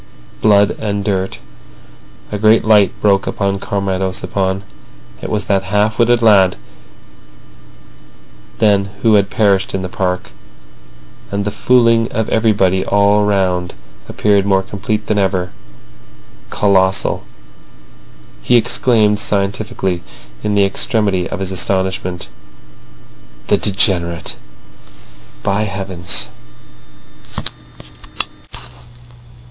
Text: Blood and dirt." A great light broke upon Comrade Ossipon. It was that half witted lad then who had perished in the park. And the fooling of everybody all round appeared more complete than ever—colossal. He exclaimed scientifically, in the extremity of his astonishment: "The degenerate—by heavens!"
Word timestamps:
Blood 0.41 0.75
and 0.79 1.05
dirt." 1.05 1.37
A 2.31 2.39
great 2.39 2.65
light 2.65 2.91
broke 3.03 3.27
upon 3.27 3.59
Comrade 3.59 4.01
Ossipon. 4.01 4.63
It 5.21 5.29
was 5.29 5.45
that 5.45 5.65
half 5.65 5.99
witted 5.99 6.23
lad 6.23 6.55
then 8.57 8.85
who 9.03 9.13
had 9.13 9.29
perished 9.29 9.75
in 9.75 9.83
the 9.83 9.87
park. 9.89 10.31
And 11.29 11.45
the 11.45 11.51
fooling 11.51 12.11
of 12.11 12.27
everybody 12.29 12.83
all 12.83 13.23
round 13.25 13.75
appeared 14.09 14.43
more 14.43 14.63
complete 14.63 15.05
than 15.05 15.19
ever—colossal. 15.19 17.23
He 18.41 18.55
exclaimed 18.57 19.19
scientifically, 19.19 20.01
in 20.41 20.55
the 20.55 20.65
extremity 20.65 21.29
of 21.29 21.41
his 21.41 21.51
astonishment: 21.51 22.27
"The 23.49 23.57
degenerate—by 23.57 25.61
heavens!" 25.65 26.25